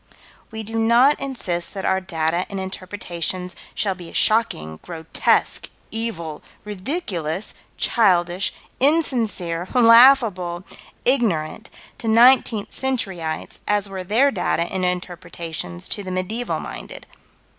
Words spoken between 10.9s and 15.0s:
ignorant to nineteenth centuryites as were their data and